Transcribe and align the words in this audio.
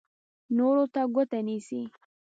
نورو 0.57 0.85
ته 0.93 1.01
ګوته 1.15 1.39
نیسي. 1.47 1.81